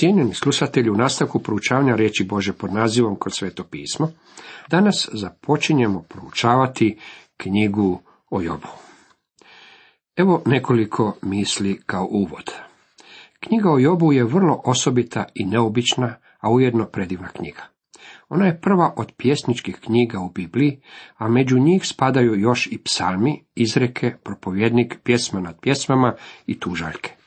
[0.00, 4.08] Cijenjeni slušatelji, u nastavku proučavanja riječi Bože pod nazivom Kroz sveto pismo,
[4.68, 6.98] danas započinjemo proučavati
[7.36, 8.00] knjigu
[8.30, 8.68] o Jobu.
[10.16, 12.52] Evo nekoliko misli kao uvod.
[13.40, 17.62] Knjiga o Jobu je vrlo osobita i neobična, a ujedno predivna knjiga.
[18.28, 20.80] Ona je prva od pjesničkih knjiga u Bibliji,
[21.16, 26.14] a među njih spadaju još i psalmi, izreke, propovjednik, pjesma nad pjesmama
[26.46, 27.19] i tužaljke.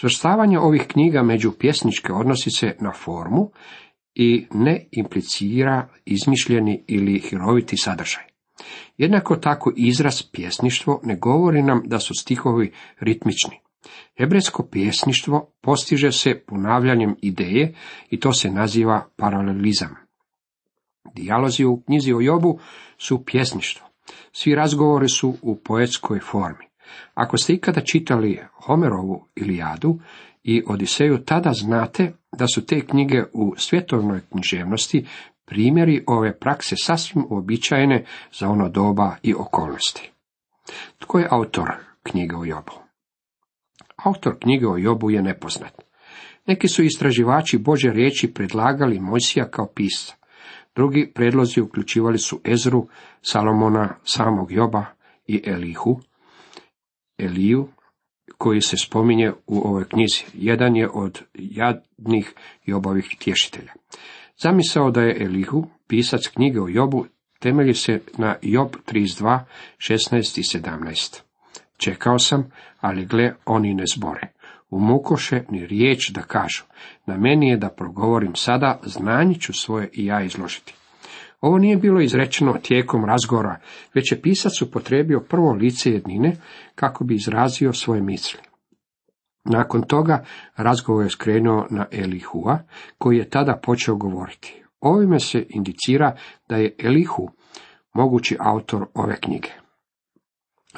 [0.00, 3.50] Svrstavanje ovih knjiga među pjesničke odnosi se na formu
[4.14, 8.22] i ne implicira izmišljeni ili hiroviti sadržaj.
[8.96, 13.60] Jednako tako izraz pjesništvo ne govori nam da su stihovi ritmični.
[14.18, 17.74] Hebrejsko pjesništvo postiže se ponavljanjem ideje
[18.10, 19.96] i to se naziva paralelizam.
[21.14, 22.58] Dijalozi u knjizi o Jobu
[22.98, 23.86] su pjesništvo.
[24.32, 26.67] Svi razgovori su u poetskoj formi.
[27.14, 29.98] Ako ste ikada čitali Homerovu Ilijadu
[30.44, 35.06] i Odiseju, tada znate da su te knjige u svjetovnoj književnosti
[35.44, 38.04] primjeri ove prakse sasvim uobičajene
[38.38, 40.10] za ono doba i okolnosti.
[40.98, 41.70] Tko je autor
[42.02, 42.72] knjige o Jobu?
[44.04, 45.82] Autor knjige o Jobu je nepoznat.
[46.46, 50.14] Neki su istraživači Bože riječi predlagali Mojsija kao pisca.
[50.74, 52.88] Drugi predlozi uključivali su Ezru,
[53.22, 54.84] Salomona, samog Joba
[55.26, 56.00] i Elihu,
[57.18, 57.68] Eliju,
[58.38, 60.24] koji se spominje u ovoj knjizi.
[60.34, 62.34] Jedan je od jadnih
[62.66, 63.72] Jobovih tješitelja.
[64.42, 67.06] Zamisao da je Elihu, pisac knjige o Jobu,
[67.40, 69.40] temelji se na Job 32,
[69.78, 71.20] 16 i 17.
[71.76, 74.28] Čekao sam, ali gle, oni ne zbore.
[74.70, 76.64] U mukoše ni riječ da kažu.
[77.06, 80.74] Na meni je da progovorim sada, znanje ću svoje i ja izložiti.
[81.40, 83.60] Ovo nije bilo izrečeno tijekom razgovora,
[83.94, 86.36] već je pisac upotrebio prvo lice jednine
[86.74, 88.40] kako bi izrazio svoje misli.
[89.44, 90.24] Nakon toga
[90.56, 92.58] razgovor je skrenuo na Elihua,
[92.98, 94.62] koji je tada počeo govoriti.
[94.80, 96.16] Ovime se indicira
[96.48, 97.28] da je Elihu
[97.94, 99.48] mogući autor ove knjige.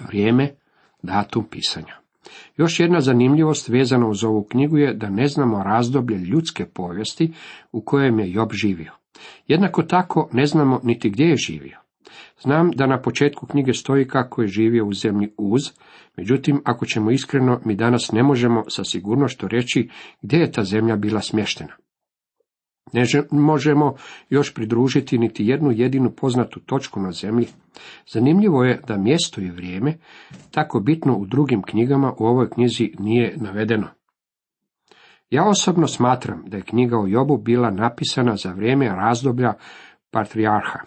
[0.00, 0.54] Vrijeme,
[1.02, 1.99] datum pisanja.
[2.56, 7.32] Još jedna zanimljivost vezana uz ovu knjigu je da ne znamo razdoblje ljudske povijesti
[7.72, 8.92] u kojem je Job živio.
[9.46, 11.78] Jednako tako ne znamo niti gdje je živio.
[12.40, 15.62] Znam da na početku knjige stoji kako je živio u zemlji Uz,
[16.16, 19.88] međutim, ako ćemo iskreno, mi danas ne možemo sa sigurnošću reći
[20.22, 21.72] gdje je ta zemlja bila smještena.
[22.92, 23.94] Ne možemo
[24.28, 27.46] još pridružiti niti jednu jedinu poznatu točku na zemlji.
[28.12, 29.98] Zanimljivo je da mjesto i vrijeme,
[30.50, 33.86] tako bitno u drugim knjigama, u ovoj knjizi nije navedeno.
[35.30, 39.52] Ja osobno smatram da je knjiga o Jobu bila napisana za vrijeme razdoblja
[40.10, 40.78] patrijarha.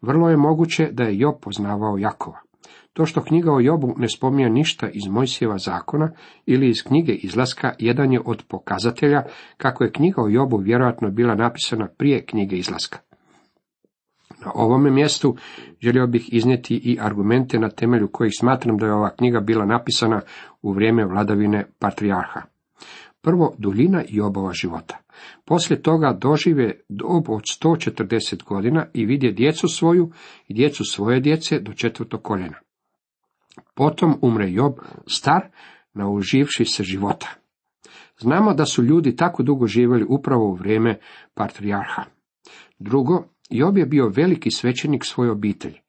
[0.00, 2.49] Vrlo je moguće da je Job poznavao Jakova.
[2.92, 6.12] To što knjiga o Jobu ne spominje ništa iz Mojsijeva zakona
[6.46, 9.22] ili iz knjige izlaska, jedan je od pokazatelja
[9.56, 12.98] kako je knjiga o Jobu vjerojatno bila napisana prije knjige izlaska.
[14.44, 15.36] Na ovome mjestu
[15.80, 20.20] želio bih iznijeti i argumente na temelju kojih smatram da je ova knjiga bila napisana
[20.62, 22.42] u vrijeme vladavine patrijarha.
[23.22, 24.98] Prvo, duljina Jobova života.
[25.44, 30.10] Poslije toga dožive dob od 140 godina i vidje djecu svoju
[30.48, 32.56] i djecu svoje djece do četvrtog koljena.
[33.74, 34.72] Potom umre Job
[35.06, 35.48] star,
[35.94, 37.28] nauživši se života.
[38.18, 40.98] Znamo da su ljudi tako dugo živjeli upravo u vrijeme
[41.34, 42.04] patrijarha.
[42.78, 45.80] Drugo, Job je bio veliki svećenik svoje obitelji.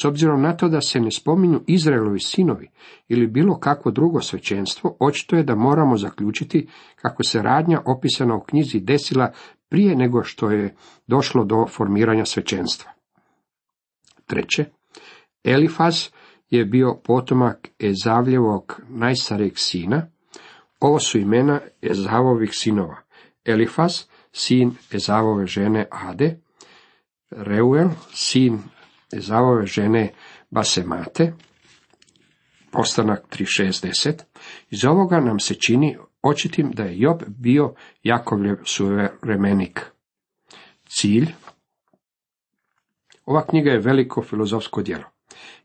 [0.00, 2.70] S obzirom na to da se ne spominju Izraelovi sinovi
[3.08, 8.40] ili bilo kakvo drugo svećenstvo, očito je da moramo zaključiti kako se radnja opisana u
[8.40, 9.32] knjizi desila
[9.68, 12.90] prije nego što je došlo do formiranja svećenstva.
[14.26, 14.64] Treće,
[15.44, 16.08] Elifaz
[16.50, 20.06] je bio potomak Ezavljevog najstarijeg sina.
[20.80, 22.96] Ovo su imena Ezavovih sinova.
[23.44, 26.36] Elifaz, sin Ezavove žene Ade,
[27.30, 28.58] Reuel, sin
[29.12, 30.12] Ezavove žene
[30.50, 31.32] Basemate,
[32.72, 34.22] postanak 3.6.10.
[34.70, 39.80] Iz ovoga nam se čini očitim da je Job bio Jakovljev suvremenik.
[40.88, 41.26] Cilj
[43.26, 45.13] Ova knjiga je veliko filozofsko djelo.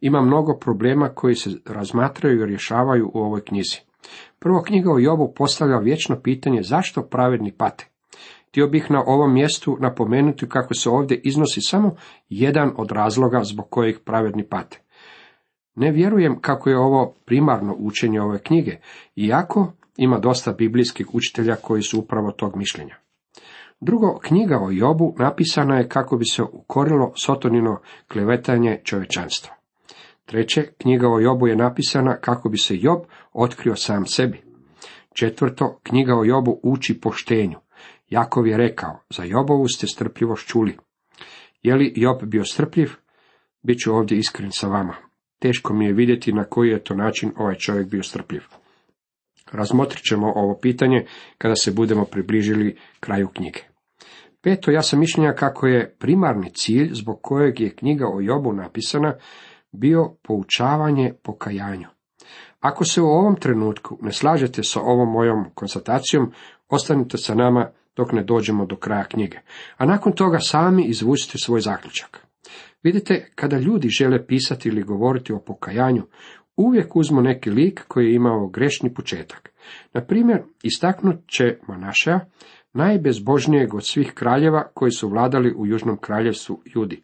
[0.02, 3.78] Ima mnogo problema koji se razmatraju i rješavaju u ovoj knjizi.
[4.40, 7.88] Prvo knjiga o Jobu postavlja vječno pitanje zašto pravedni pate.
[8.48, 11.96] Htio bih na ovom mjestu napomenuti kako se ovdje iznosi samo
[12.30, 14.82] jedan od razloga zbog kojih pravedni pate.
[15.76, 18.78] Ne vjerujem kako je ovo primarno učenje ove knjige,
[19.16, 22.96] iako ima dosta biblijskih učitelja koji su upravo tog mišljenja.
[23.82, 27.80] Drugo, knjiga o Jobu napisana je kako bi se ukorilo sotonino
[28.12, 29.59] klevetanje čovečanstva.
[30.30, 33.00] Treće, knjiga o Jobu je napisana kako bi se Job
[33.34, 34.42] otkrio sam sebi.
[35.14, 37.58] Četvrto, knjiga o Jobu uči poštenju.
[38.10, 40.78] Jakov je rekao, za Jobovu ste strpljivost čuli.
[41.64, 42.92] Je li Job bio strpljiv?
[43.64, 44.96] Biću ovdje iskren sa vama.
[45.40, 48.42] Teško mi je vidjeti na koji je to način ovaj čovjek bio strpljiv.
[49.52, 51.06] Razmotrit ćemo ovo pitanje
[51.38, 53.60] kada se budemo približili kraju knjige.
[54.42, 59.16] Peto, ja sam mišljenja kako je primarni cilj zbog kojeg je knjiga o Jobu napisana
[59.72, 61.88] bio poučavanje pokajanju.
[62.60, 66.32] Ako se u ovom trenutku ne slažete sa ovom mojom konstatacijom,
[66.70, 69.38] ostanite sa nama dok ne dođemo do kraja knjige,
[69.78, 72.26] a nakon toga sami izvucite svoj zaključak.
[72.84, 76.04] Vidite, kada ljudi žele pisati ili govoriti o pokajanju,
[76.58, 79.52] uvijek uzmu neki lik koji je imao grešni početak.
[79.94, 82.20] Na primjer, istaknut će Manašeja,
[82.74, 87.04] najbezbožnijeg od svih kraljeva koji su vladali u južnom kraljevstvu Judi.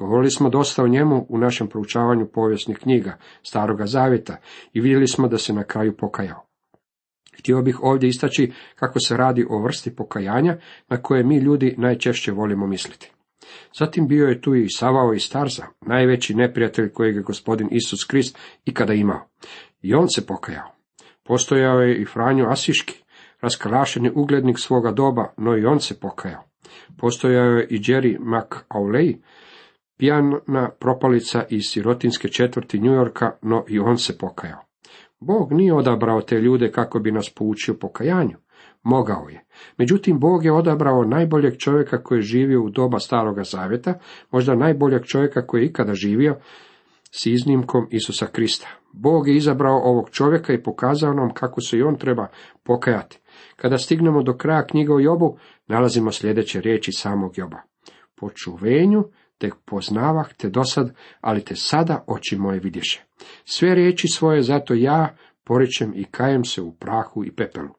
[0.00, 4.36] Govorili smo dosta o njemu u našem proučavanju povijesnih knjiga Staroga Zavjeta
[4.72, 6.46] i vidjeli smo da se na kraju pokajao.
[7.38, 10.56] Htio bih ovdje istaći kako se radi o vrsti pokajanja
[10.88, 13.12] na koje mi ljudi najčešće volimo misliti.
[13.78, 18.38] Zatim bio je tu i Savao i Starza, najveći neprijatelj kojeg je gospodin Isus Krist
[18.64, 19.28] ikada imao.
[19.82, 20.72] I on se pokajao.
[21.24, 23.02] Postojao je i Franjo Asiški,
[23.40, 26.42] raskalašeni uglednik svoga doba, no i on se pokajao.
[26.98, 29.16] Postojao je i Jerry McAuley,
[30.00, 34.64] pijana propalica iz sirotinske četvrti Yorka, no i on se pokajao.
[35.20, 38.36] Bog nije odabrao te ljude kako bi nas poučio pokajanju.
[38.82, 39.44] Mogao je.
[39.78, 43.94] Međutim, Bog je odabrao najboljeg čovjeka koji je živio u doba staroga zavjeta,
[44.30, 46.36] možda najboljeg čovjeka koji je ikada živio,
[47.10, 48.68] s iznimkom Isusa Krista.
[48.92, 52.26] Bog je izabrao ovog čovjeka i pokazao nam kako se i on treba
[52.62, 53.18] pokajati.
[53.56, 57.58] Kada stignemo do kraja knjiga o Jobu, nalazimo sljedeće riječi samog Joba.
[58.20, 59.04] Po čuvenju
[59.40, 63.04] te poznavah te dosad, ali te sada oči moje vidješe.
[63.44, 67.74] Sve riječi svoje zato ja poričem i kajem se u prahu i pepelu.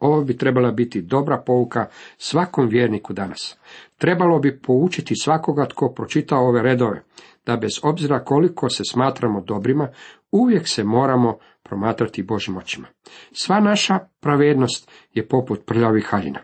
[0.00, 3.58] Ovo bi trebala biti dobra pouka svakom vjerniku danas.
[3.96, 7.02] Trebalo bi poučiti svakoga tko pročita ove redove,
[7.46, 9.88] da bez obzira koliko se smatramo dobrima,
[10.30, 12.88] uvijek se moramo promatrati Božim očima.
[13.32, 16.40] Sva naša pravednost je poput prljavih haljina.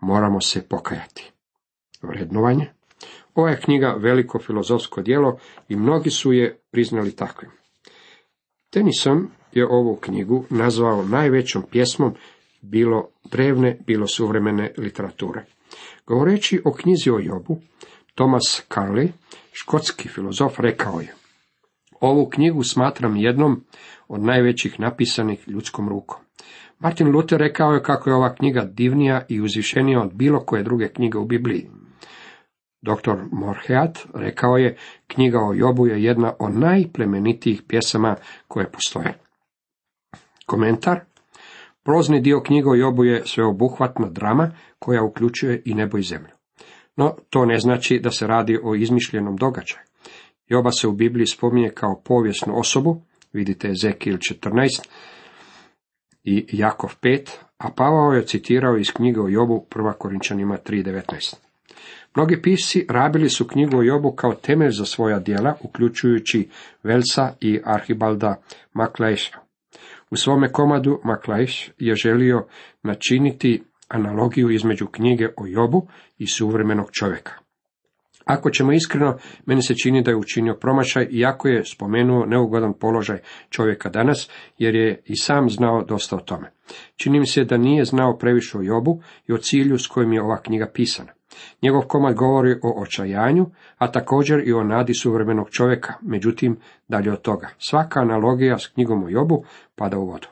[0.00, 1.32] Moramo se pokajati.
[2.02, 2.73] Vrednovanje.
[3.34, 5.38] Ova je knjiga veliko filozofsko djelo
[5.68, 7.50] i mnogi su je priznali takvim.
[8.70, 12.14] Tennyson je ovu knjigu nazvao najvećom pjesmom
[12.62, 15.44] bilo drevne, bilo suvremene literature.
[16.06, 17.60] Govoreći o knjizi o Jobu,
[18.14, 19.08] Thomas Carley,
[19.52, 21.14] škotski filozof, rekao je
[22.00, 23.64] Ovu knjigu smatram jednom
[24.08, 26.20] od najvećih napisanih ljudskom rukom.
[26.78, 30.88] Martin Luther rekao je kako je ova knjiga divnija i uzvišenija od bilo koje druge
[30.88, 31.70] knjige u Bibliji.
[32.84, 33.16] Dr.
[33.32, 34.76] Morheat rekao je,
[35.06, 38.16] knjiga o Jobu je jedna od najplemenitijih pjesama
[38.48, 39.18] koje postoje.
[40.46, 41.00] Komentar
[41.84, 46.30] Prozni dio knjiga o Jobu je sveobuhvatna drama koja uključuje i nebo i zemlju.
[46.96, 49.82] No, to ne znači da se radi o izmišljenom događaju.
[50.46, 53.02] Joba se u Bibliji spominje kao povijesnu osobu,
[53.32, 54.88] vidite Ezekil 14
[56.24, 61.43] i Jakov 5, a Pavao je citirao iz knjige o Jobu 1 Korinčanima 3.19.
[62.16, 66.48] Mnogi pisci rabili su knjigu o Jobu kao temelj za svoja djela, uključujući
[66.82, 69.38] Velsa i Arhibalda Maklejša.
[70.10, 72.46] U svome komadu Maklajš je želio
[72.82, 75.88] načiniti analogiju između knjige o Jobu
[76.18, 77.32] i suvremenog čovjeka.
[78.24, 83.18] Ako ćemo iskreno, meni se čini da je učinio promašaj, iako je spomenuo neugodan položaj
[83.50, 86.50] čovjeka danas, jer je i sam znao dosta o tome.
[86.96, 90.42] Čini se da nije znao previše o Jobu i o cilju s kojim je ova
[90.42, 91.12] knjiga pisana.
[91.62, 93.46] Njegov komad govori o očajanju,
[93.78, 96.56] a također i o nadi suvremenog čovjeka, međutim,
[96.88, 97.48] dalje od toga.
[97.58, 99.44] Svaka analogija s knjigom o Jobu
[99.76, 100.28] pada u vodu.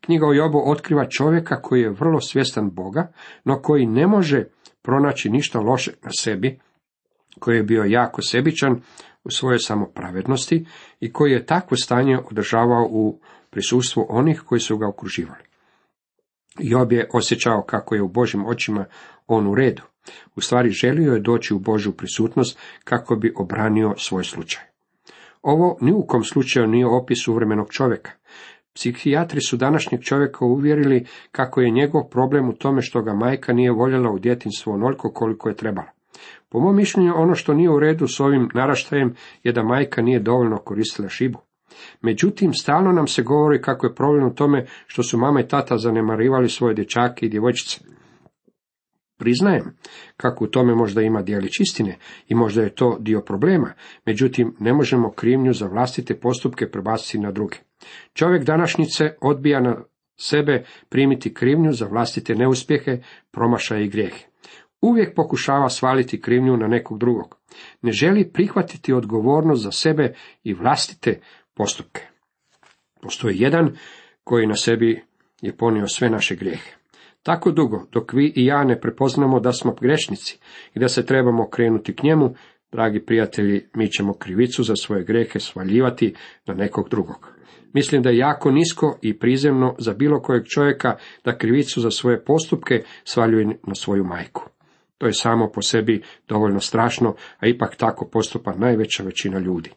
[0.00, 3.12] Knjiga o Jobu otkriva čovjeka koji je vrlo svjestan Boga,
[3.44, 4.44] no koji ne može
[4.82, 6.58] pronaći ništa loše na sebi,
[7.38, 8.80] koji je bio jako sebičan
[9.24, 10.66] u svojoj samopravednosti
[11.00, 15.42] i koji je takvo stanje održavao u prisustvu onih koji su ga okruživali.
[16.58, 18.84] Job je osjećao kako je u Božim očima
[19.26, 19.82] on u redu.
[20.36, 24.62] U stvari želio je doći u Božju prisutnost kako bi obranio svoj slučaj.
[25.42, 28.10] Ovo ni u kom slučaju nije opis suvremenog čovjeka.
[28.74, 33.72] Psihijatri su današnjeg čovjeka uvjerili kako je njegov problem u tome što ga majka nije
[33.72, 35.88] voljela u djetinstvo onoliko koliko je trebala.
[36.48, 40.20] Po mom mišljenju ono što nije u redu s ovim naraštajem je da majka nije
[40.20, 41.38] dovoljno koristila šibu.
[42.02, 45.78] Međutim, stalno nam se govori kako je problem u tome što su mama i tata
[45.78, 47.80] zanemarivali svoje dječake i djevojčice.
[49.18, 49.76] Priznajem
[50.16, 51.96] kako u tome možda ima dijelić istine
[52.28, 53.72] i možda je to dio problema,
[54.06, 57.56] međutim ne možemo krivnju za vlastite postupke prebaciti na druge.
[58.12, 59.76] Čovjek današnjice odbija na
[60.16, 62.98] sebe primiti krivnju za vlastite neuspjehe,
[63.30, 64.26] promašaje i grijehe.
[64.80, 67.36] Uvijek pokušava svaliti krivnju na nekog drugog.
[67.82, 71.20] Ne želi prihvatiti odgovornost za sebe i vlastite
[71.54, 72.02] postupke.
[73.02, 73.76] Postoji jedan
[74.24, 75.04] koji na sebi
[75.40, 76.70] je ponio sve naše grijehe.
[77.22, 80.38] Tako dugo, dok vi i ja ne prepoznamo da smo grešnici
[80.74, 82.34] i da se trebamo krenuti k njemu,
[82.72, 86.14] dragi prijatelji, mi ćemo krivicu za svoje grehe svaljivati
[86.46, 87.32] na nekog drugog.
[87.72, 92.24] Mislim da je jako nisko i prizemno za bilo kojeg čovjeka da krivicu za svoje
[92.24, 94.50] postupke svaljuje na svoju majku.
[94.98, 99.70] To je samo po sebi dovoljno strašno, a ipak tako postupa najveća većina ljudi.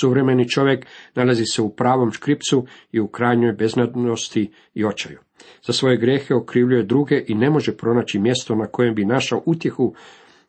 [0.00, 5.18] Suvremeni čovjek nalazi se u pravom škripcu i u krajnjoj beznadnosti i očaju.
[5.66, 9.94] Za svoje grehe okrivljuje druge i ne može pronaći mjesto na kojem bi našao utjehu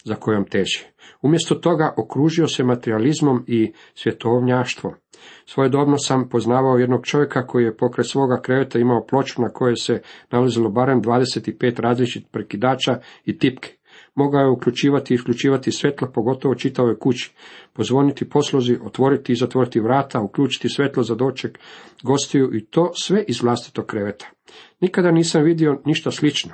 [0.04, 0.80] za kojom teži.
[1.22, 4.94] Umjesto toga okružio se materializmom i svjetovnjaštvom.
[5.46, 10.02] Svojedobno sam poznavao jednog čovjeka koji je pokraj svoga kreveta imao ploču na kojoj se
[10.32, 13.78] nalazilo barem 25 različitih prekidača i tipke.
[14.16, 17.34] Mogao je uključivati i isključivati svetlo, pogotovo čitavoj kući,
[17.74, 21.60] pozvoniti poslozi, otvoriti i zatvoriti vrata, uključiti svetlo za doček
[22.04, 24.26] gostiju i to sve iz vlastitog kreveta.
[24.80, 26.52] Nikada nisam vidio ništa slično.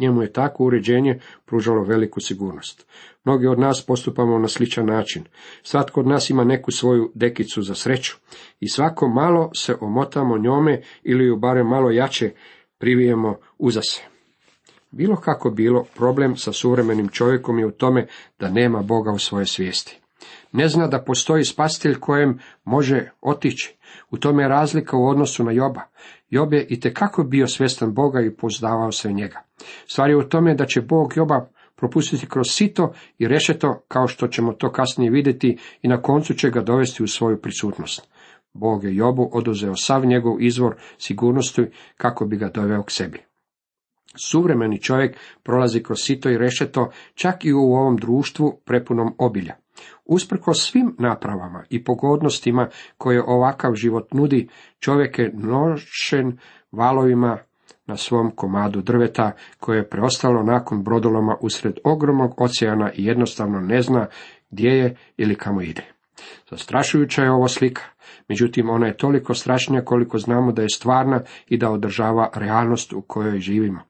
[0.00, 2.86] Njemu je takvo uređenje pružalo veliku sigurnost.
[3.24, 5.24] Mnogi od nas postupamo na sličan način.
[5.62, 8.16] Svatko od nas ima neku svoju dekicu za sreću
[8.60, 12.30] i svako malo se omotamo njome ili ju barem malo jače
[12.78, 14.15] privijemo uza se.
[14.96, 18.06] Bilo kako bilo, problem sa suvremenim čovjekom je u tome
[18.38, 20.00] da nema Boga u svojoj svijesti.
[20.52, 23.76] Ne zna da postoji spasitelj kojem može otići.
[24.10, 25.80] U tome je razlika u odnosu na Joba.
[26.30, 29.42] Job je i tekako bio svjestan Boga i pozdavao se njega.
[29.86, 34.28] Stvar je u tome da će Bog Joba propustiti kroz sito i rešeto, kao što
[34.28, 38.08] ćemo to kasnije vidjeti, i na koncu će ga dovesti u svoju prisutnost.
[38.52, 43.25] Bog je Jobu oduzeo sav njegov izvor sigurnosti kako bi ga doveo k sebi.
[44.16, 49.54] Suvremeni čovjek prolazi kroz sito i rešeto čak i u ovom društvu prepunom obilja.
[50.04, 52.68] Usprko svim napravama i pogodnostima
[52.98, 56.38] koje ovakav život nudi, čovjek je nošen
[56.72, 57.38] valovima
[57.86, 63.82] na svom komadu drveta koje je preostalo nakon brodoloma usred ogromnog oceana i jednostavno ne
[63.82, 64.06] zna
[64.50, 65.82] gdje je ili kamo ide.
[66.50, 67.82] Zastrašujuća je ovo slika,
[68.28, 73.02] međutim ona je toliko strašnija koliko znamo da je stvarna i da održava realnost u
[73.02, 73.80] kojoj živimo.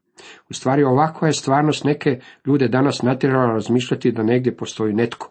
[0.50, 5.30] U stvari ovakva je stvarnost neke ljude danas natjerala razmišljati da negdje postoji netko.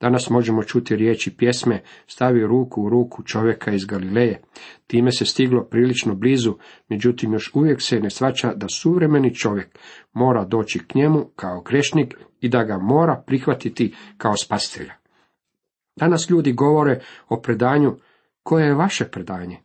[0.00, 4.42] Danas možemo čuti riječi pjesme Stavi ruku u ruku čovjeka iz Galileje.
[4.86, 6.54] Time se stiglo prilično blizu,
[6.88, 9.78] međutim još uvijek se ne svača da suvremeni čovjek
[10.12, 14.94] mora doći k njemu kao grešnik i da ga mora prihvatiti kao spastelja.
[15.96, 17.96] Danas ljudi govore o predanju
[18.42, 19.63] koje je vaše predanje.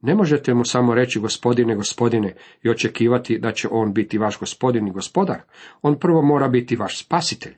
[0.00, 4.88] Ne možete mu samo reći gospodine, gospodine i očekivati da će on biti vaš gospodin
[4.88, 5.40] i gospodar.
[5.82, 7.54] On prvo mora biti vaš spasitelj.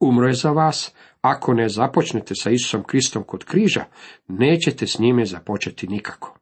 [0.00, 3.84] Umro je za vas, ako ne započnete sa Isusom Kristom kod križa,
[4.28, 6.36] nećete s njime započeti nikako.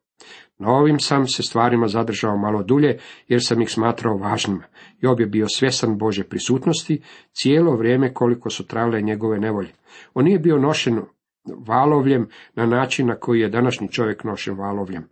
[0.58, 4.64] Na ovim sam se stvarima zadržao malo dulje, jer sam ih smatrao važnima.
[5.00, 7.02] Job je bio svjesan Bože prisutnosti
[7.32, 9.72] cijelo vrijeme koliko su trajale njegove nevolje.
[10.14, 11.00] On nije bio nošen
[11.66, 15.08] valovljem na način na koji je današnji čovjek nošen valovljem.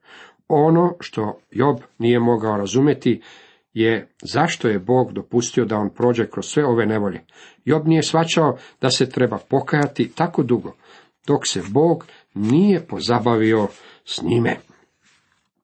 [0.49, 3.23] Ono što Job nije mogao razumjeti
[3.75, 7.21] je zašto je Bog dopustio da on prođe kroz sve ove nevolje.
[7.65, 10.73] Job nije svačao da se treba pokajati tako dugo,
[11.27, 13.69] dok se Bog nije pozabavio
[14.05, 14.57] s njime.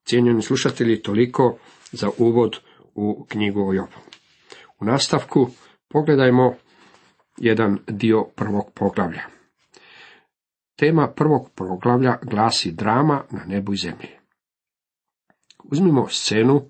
[0.05, 1.57] Cijenjeni slušatelji, toliko
[1.93, 2.59] za uvod
[2.95, 3.97] u knjigu o Jobu.
[4.81, 5.49] U nastavku
[5.89, 6.55] pogledajmo
[7.37, 9.23] jedan dio prvog poglavlja.
[10.77, 14.09] Tema prvog poglavlja glasi drama na nebu i zemlji.
[15.65, 16.61] Uzmimo scenu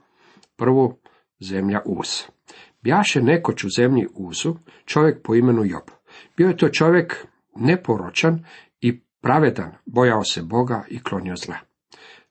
[0.57, 0.99] prvu
[1.41, 2.23] zemlja Uz.
[2.83, 4.55] Bjaše nekoć u zemlji Uzu
[4.85, 5.91] čovjek po imenu Job.
[6.37, 8.45] Bio je to čovjek neporočan
[8.81, 11.57] i pravedan, bojao se Boga i klonio zla.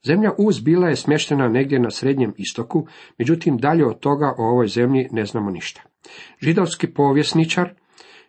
[0.03, 2.87] Zemlja Uz bila je smještena negdje na srednjem istoku,
[3.17, 5.81] međutim dalje od toga o ovoj zemlji ne znamo ništa.
[6.41, 7.73] Židovski povjesničar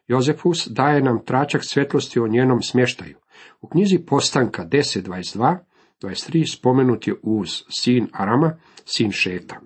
[0.06, 3.21] Jozefus daje nam tračak svjetlosti o njenom smještaju.
[3.60, 5.56] U knjizi Postanka 10.22,
[6.02, 9.60] 23 spomenut je Uz, sin Arama, sin Šeta.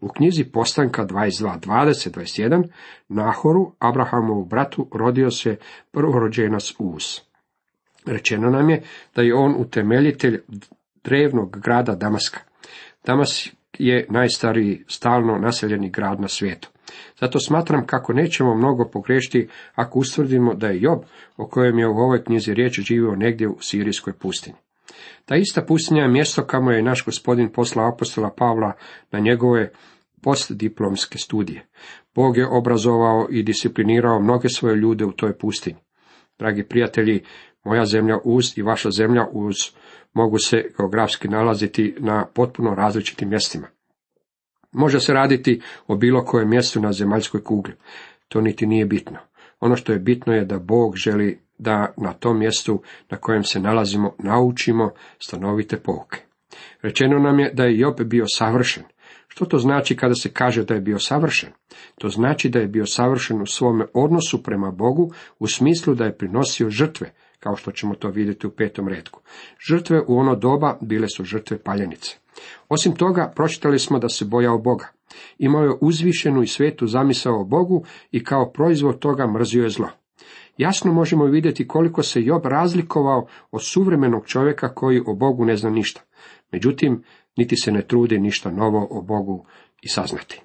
[0.00, 2.68] U knjizi Postanka 22, 20, 21,
[3.08, 5.56] Nahoru, Abrahamovu bratu, rodio se
[5.90, 7.04] prvorođenas Uz.
[8.06, 8.82] Rečeno nam je
[9.14, 10.40] da je on utemeljitelj
[11.04, 12.40] drevnog grada Damaska.
[13.06, 13.48] Damas
[13.78, 16.71] je najstariji stalno naseljeni grad na svijetu.
[17.20, 20.98] Zato smatram kako nećemo mnogo pogrešiti ako ustvrdimo da je Job,
[21.36, 24.56] o kojem je u ovoj knjizi riječ, živio negdje u sirijskoj pustinji.
[25.24, 28.72] Ta ista pustinja je mjesto kamo je naš gospodin poslao apostola Pavla
[29.10, 29.70] na njegove
[30.22, 31.66] postdiplomske studije.
[32.14, 35.80] Bog je obrazovao i disciplinirao mnoge svoje ljude u toj pustinji.
[36.38, 37.24] Dragi prijatelji,
[37.64, 39.56] moja zemlja uz i vaša zemlja uz
[40.12, 43.66] mogu se geografski nalaziti na potpuno različitim mjestima.
[44.72, 47.74] Može se raditi o bilo kojem mjestu na zemaljskoj kugli.
[48.28, 49.18] To niti nije bitno.
[49.60, 53.60] Ono što je bitno je da Bog želi da na tom mjestu na kojem se
[53.60, 56.18] nalazimo naučimo stanovite pouke.
[56.82, 58.82] Rečeno nam je da je Job bio savršen.
[59.28, 61.50] Što to znači kada se kaže da je bio savršen?
[61.98, 66.18] To znači da je bio savršen u svome odnosu prema Bogu u smislu da je
[66.18, 69.20] prinosio žrtve, kao što ćemo to vidjeti u petom redku.
[69.68, 72.21] Žrtve u ono doba bile su žrtve paljenice.
[72.74, 74.88] Osim toga, pročitali smo da se bojao Boga.
[75.38, 79.88] Imao je uzvišenu i svetu zamisao o Bogu i kao proizvod toga mrzio je zlo.
[80.56, 85.70] Jasno možemo vidjeti koliko se Job razlikovao od suvremenog čovjeka koji o Bogu ne zna
[85.70, 86.00] ništa.
[86.52, 87.02] Međutim,
[87.36, 89.46] niti se ne trudi ništa novo o Bogu
[89.82, 90.40] i saznati.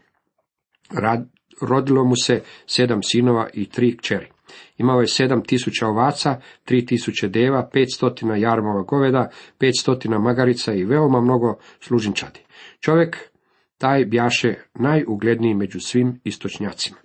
[1.62, 4.37] rodilo mu se sedam sinova i tri kćeri.
[4.78, 10.74] Imao je sedam tisuća ovaca, tri tisuće deva, pet stotina jarmova goveda, pet stotina magarica
[10.74, 12.40] i veoma mnogo služinčadi.
[12.80, 13.18] Čovjek
[13.78, 16.98] taj bjaše najugledniji među svim istočnjacima.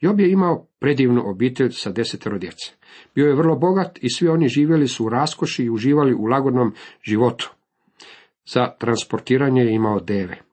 [0.00, 2.72] Job je imao predivnu obitelj sa desetero djece.
[3.14, 6.74] Bio je vrlo bogat i svi oni živjeli su u raskoši i uživali u lagodnom
[7.02, 7.50] životu.
[8.46, 10.49] Za transportiranje je imao deve.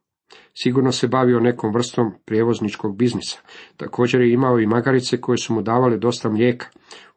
[0.63, 3.39] Sigurno se bavio nekom vrstom prijevozničkog biznisa.
[3.77, 6.67] Također je imao i magarice koje su mu davale dosta mlijeka.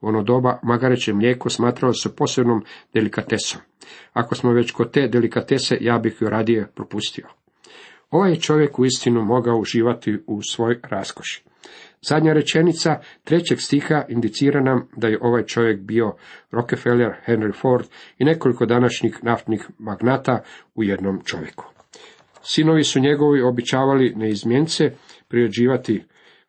[0.00, 3.60] U ono doba magareće mlijeko smatralo se posebnom delikatesom.
[4.12, 7.26] Ako smo već kod te delikatese, ja bih ju radije propustio.
[8.10, 11.44] Ovaj je čovjek u istinu mogao uživati u svoj raskoši.
[12.02, 16.12] Zadnja rečenica trećeg stiha indicira nam da je ovaj čovjek bio
[16.50, 17.86] Rockefeller, Henry Ford
[18.18, 20.42] i nekoliko današnjih naftnih magnata
[20.74, 21.79] u jednom čovjeku.
[22.42, 24.92] Sinovi su njegovi običavali neizmjence
[25.28, 26.04] priređivati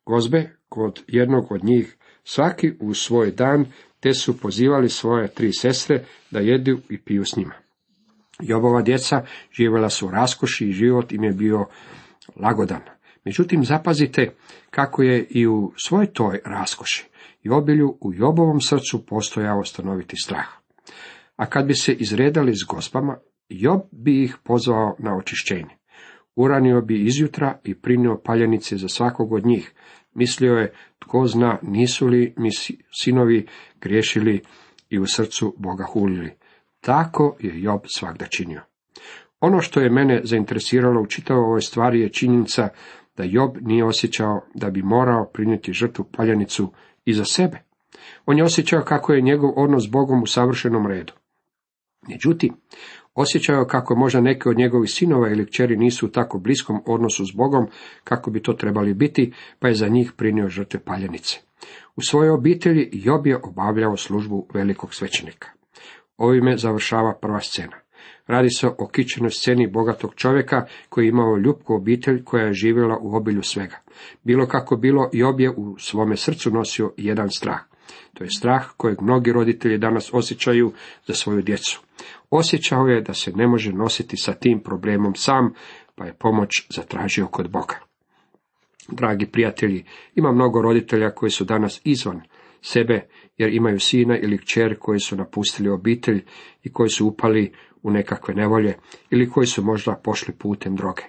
[0.06, 3.66] gozbe kod jednog od njih svaki u svoj dan,
[4.00, 7.54] te su pozivali svoje tri sestre da jedu i piju s njima.
[8.40, 11.66] Jobova djeca živjela su u raskoši i život im je bio
[12.36, 12.82] lagodan.
[13.25, 14.34] Međutim, zapazite
[14.70, 17.10] kako je i u svoj toj raskoši
[17.44, 20.48] i obilju u Jobovom srcu postojao stanoviti strah.
[21.36, 23.18] A kad bi se izredali s gospama,
[23.50, 25.80] Job bi ih pozvao na očišćenje.
[26.35, 29.74] Uranio bi izjutra i prinio paljenice za svakog od njih.
[30.13, 32.50] Mislio je, tko zna, nisu li mi
[33.01, 33.48] sinovi
[33.81, 34.41] griješili
[34.89, 36.31] i u srcu Boga hulili.
[36.81, 38.61] Tako je Job svakda činio.
[39.39, 42.70] Ono što je mene zainteresiralo u čitavoj ovoj stvari je činjenica
[43.17, 46.72] da Job nije osjećao da bi morao prinijeti žrtvu paljanicu
[47.05, 47.57] i za sebe.
[48.25, 51.13] On je osjećao kako je njegov odnos s Bogom u savršenom redu.
[52.07, 52.53] Međutim,
[53.14, 57.36] osjećao kako možda neke od njegovih sinova ili kćeri nisu u tako bliskom odnosu s
[57.36, 57.68] Bogom
[58.04, 61.40] kako bi to trebali biti, pa je za njih prinio žrtve paljanice.
[61.96, 65.48] U svojoj obitelji Job je obavljao službu velikog svećenika.
[66.18, 67.78] Ovime završava prva scena.
[68.28, 72.98] Radi se o kičenoj sceni bogatog čovjeka koji je imao ljubku obitelj koja je živjela
[73.02, 73.78] u obilju svega.
[74.24, 77.60] Bilo kako bilo i obje u svome srcu nosio jedan strah.
[78.14, 80.72] To je strah kojeg mnogi roditelji danas osjećaju
[81.08, 81.82] za svoju djecu.
[82.31, 85.53] Osjećao je da se ne može nositi sa tim problemom sam,
[85.96, 87.79] pa je pomoć zatražio kod Boga.
[88.87, 92.22] Dragi prijatelji, ima mnogo roditelja koji su danas izvan
[92.61, 96.25] sebe, jer imaju sina ili kćer koji su napustili obitelj
[96.63, 98.77] i koji su upali u nekakve nevolje
[99.09, 101.03] ili koji su možda pošli putem droge.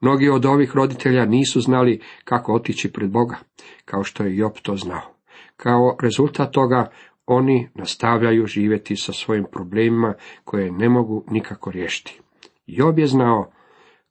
[0.00, 3.36] Mnogi od ovih roditelja nisu znali kako otići pred Boga,
[3.84, 5.14] kao što je Job to znao.
[5.56, 6.90] Kao rezultat toga
[7.26, 12.20] oni nastavljaju živjeti sa svojim problemima koje ne mogu nikako riješiti.
[12.66, 13.52] Job je znao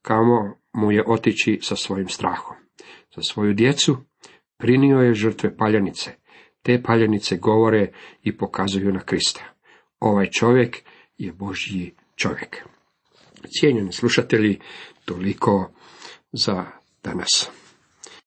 [0.02, 2.56] kamo mu je otići sa svojim strahom.
[3.16, 3.98] Za svoju djecu
[4.58, 6.12] prinio je žrtve paljanice.
[6.62, 7.92] Te paljanice govore
[8.24, 9.44] i pokazuju na Krista.
[10.00, 10.84] Ovaj čovjek
[11.18, 12.66] je Božji čovjek.
[13.60, 14.60] Cijenjeni slušatelji,
[15.06, 15.72] toliko
[16.32, 16.66] za
[17.04, 17.61] danas.